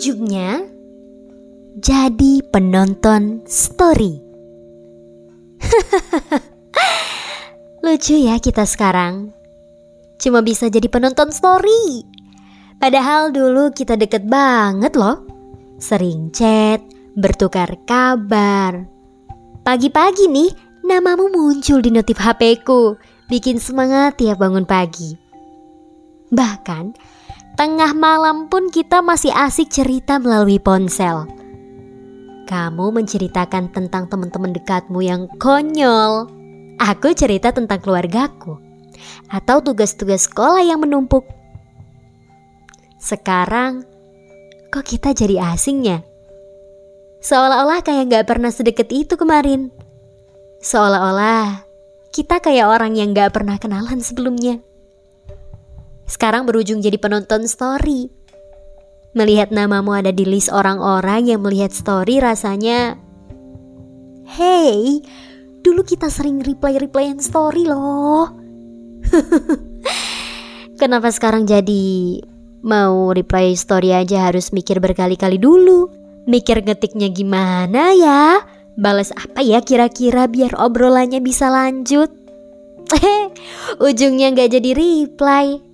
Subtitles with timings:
[0.00, 0.64] ujungnya
[1.76, 4.16] jadi penonton story.
[7.84, 9.36] Lucu ya kita sekarang.
[10.16, 12.00] Cuma bisa jadi penonton story.
[12.80, 15.20] Padahal dulu kita deket banget loh.
[15.76, 16.80] Sering chat,
[17.12, 18.88] bertukar kabar.
[19.60, 22.96] Pagi-pagi nih, namamu muncul di notif HP-ku,
[23.28, 25.12] bikin semangat tiap bangun pagi.
[26.32, 27.19] Bahkan,
[27.60, 31.28] tengah malam pun kita masih asik cerita melalui ponsel.
[32.48, 36.24] Kamu menceritakan tentang teman-teman dekatmu yang konyol.
[36.80, 38.56] Aku cerita tentang keluargaku
[39.28, 41.28] atau tugas-tugas sekolah yang menumpuk.
[42.96, 43.84] Sekarang,
[44.72, 46.00] kok kita jadi asingnya?
[47.20, 49.68] Seolah-olah kayak gak pernah sedekat itu kemarin.
[50.64, 51.68] Seolah-olah
[52.08, 54.64] kita kayak orang yang gak pernah kenalan sebelumnya.
[56.10, 58.10] Sekarang berujung jadi penonton story.
[59.14, 62.94] Melihat namamu ada di list orang-orang yang melihat story rasanya
[64.22, 65.02] Hey,
[65.66, 68.30] dulu kita sering reply-replyan story loh
[70.80, 72.22] Kenapa sekarang jadi
[72.60, 75.88] Mau reply story aja harus mikir berkali-kali dulu.
[76.28, 78.44] Mikir ngetiknya gimana ya?
[78.76, 82.12] Balas apa ya kira-kira biar obrolannya bisa lanjut?
[83.88, 85.69] Ujungnya nggak jadi reply.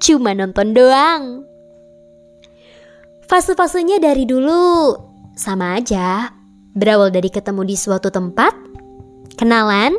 [0.00, 1.46] Cuma nonton doang.
[3.26, 4.94] Fase-fasenya dari dulu
[5.34, 6.30] sama aja.
[6.76, 8.52] Berawal dari ketemu di suatu tempat,
[9.40, 9.96] kenalan,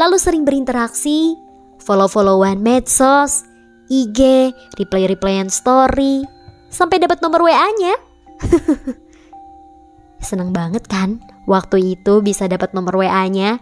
[0.00, 1.36] lalu sering berinteraksi,
[1.84, 3.44] follow-followan medsos,
[3.92, 6.24] IG, reply-replyan story,
[6.72, 7.94] sampai dapat nomor WA-nya.
[10.24, 13.60] Seneng banget kan waktu itu bisa dapat nomor WA-nya.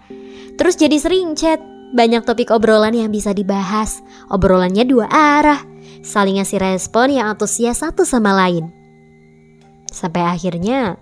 [0.55, 1.59] Terus jadi sering chat,
[1.93, 4.01] banyak topik obrolan yang bisa dibahas.
[4.31, 5.72] Obrolannya dua arah,
[6.03, 8.67] saling ngasih respon yang antusias satu sama lain.
[9.89, 10.99] Sampai akhirnya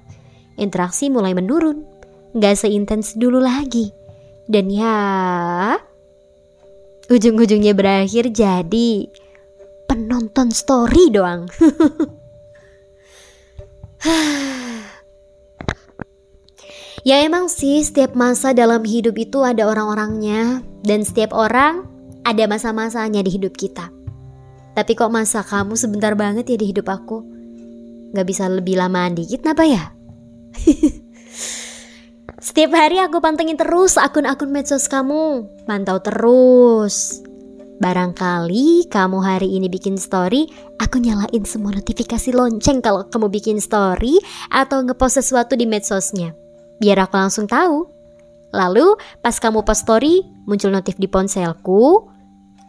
[0.60, 1.88] interaksi mulai menurun,
[2.36, 3.96] gak seintens dulu lagi.
[4.50, 5.78] Dan ya,
[7.08, 9.08] ujung-ujungnya berakhir jadi
[9.88, 11.48] penonton story doang.
[17.08, 21.86] ya emang sih setiap masa dalam hidup itu ada orang-orangnya dan setiap orang
[22.26, 23.90] ada masa-masanya di hidup kita.
[24.74, 27.26] Tapi kok masa kamu sebentar banget ya di hidup aku?
[28.14, 29.84] Gak bisa lebih lamaan dikit apa ya?
[32.40, 35.46] Setiap hari aku pantengin terus akun-akun medsos kamu.
[35.68, 37.20] Pantau terus.
[37.80, 44.20] Barangkali kamu hari ini bikin story, aku nyalain semua notifikasi lonceng kalau kamu bikin story
[44.52, 46.36] atau ngepost sesuatu di medsosnya.
[46.76, 47.88] Biar aku langsung tahu.
[48.52, 52.04] Lalu pas kamu post story, muncul notif di ponselku.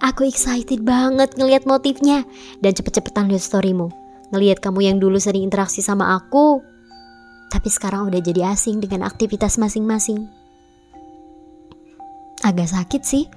[0.01, 2.25] Aku excited banget ngeliat notifnya
[2.57, 3.93] dan cepet-cepetan lihat storymu.
[4.33, 6.57] Ngeliat kamu yang dulu sering interaksi sama aku,
[7.53, 10.25] tapi sekarang udah jadi asing dengan aktivitas masing-masing.
[12.41, 13.29] Agak sakit sih,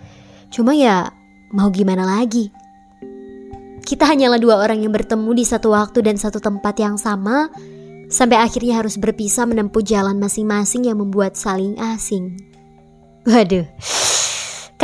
[0.48, 1.12] cuma ya
[1.52, 2.48] mau gimana lagi.
[3.84, 7.52] Kita hanyalah dua orang yang bertemu di satu waktu dan satu tempat yang sama,
[8.08, 12.40] sampai akhirnya harus berpisah menempuh jalan masing-masing yang membuat saling asing.
[13.28, 13.68] Waduh,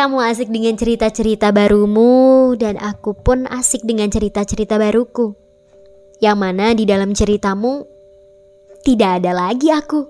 [0.01, 5.37] kamu asik dengan cerita-cerita barumu, dan aku pun asik dengan cerita-cerita baruku.
[6.25, 7.85] Yang mana di dalam ceritamu
[8.81, 10.09] tidak ada lagi aku.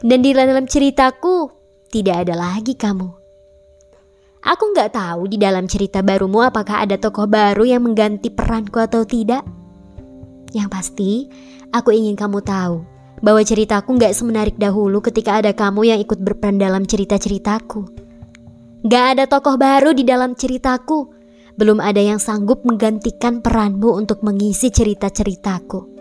[0.00, 1.44] Dan di dalam ceritaku,
[1.92, 3.08] tidak ada lagi kamu.
[4.48, 9.04] Aku nggak tahu di dalam cerita barumu apakah ada tokoh baru yang mengganti peranku atau
[9.04, 9.44] tidak.
[10.56, 11.28] Yang pasti,
[11.68, 12.80] aku ingin kamu tahu
[13.20, 18.07] bahwa ceritaku nggak semenarik dahulu ketika ada kamu yang ikut berperan dalam cerita-ceritaku.
[18.86, 21.10] Gak ada tokoh baru di dalam ceritaku.
[21.58, 25.98] Belum ada yang sanggup menggantikan peranmu untuk mengisi cerita-ceritaku.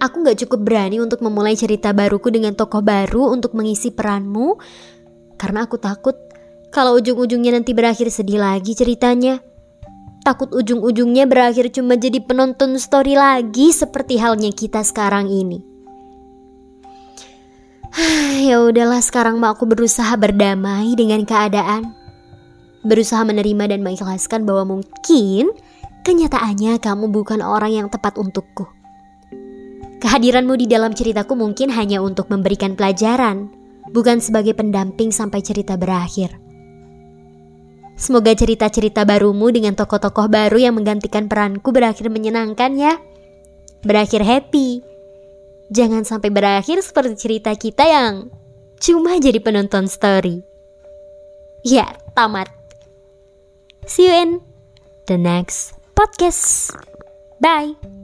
[0.00, 4.58] Aku gak cukup berani untuk memulai cerita baruku dengan tokoh baru untuk mengisi peranmu
[5.40, 6.18] Karena aku takut
[6.68, 9.40] kalau ujung-ujungnya nanti berakhir sedih lagi ceritanya
[10.26, 15.73] Takut ujung-ujungnya berakhir cuma jadi penonton story lagi seperti halnya kita sekarang ini
[18.48, 21.94] Ya udahlah sekarang mau aku berusaha berdamai dengan keadaan
[22.84, 25.54] Berusaha menerima dan mengikhlaskan bahwa mungkin
[26.04, 28.68] kenyataannya kamu bukan orang yang tepat untukku
[30.04, 33.48] Kehadiranmu di dalam ceritaku mungkin hanya untuk memberikan pelajaran,
[33.88, 36.28] bukan sebagai pendamping sampai cerita berakhir.
[37.96, 43.00] Semoga cerita-cerita barumu dengan tokoh-tokoh baru yang menggantikan peranku berakhir menyenangkan ya.
[43.80, 44.93] Berakhir happy.
[45.72, 48.28] Jangan sampai berakhir seperti cerita kita yang
[48.80, 50.44] cuma jadi penonton story.
[51.64, 52.52] Ya, tamat.
[53.88, 54.30] See you in
[55.08, 56.76] the next podcast.
[57.40, 58.03] Bye.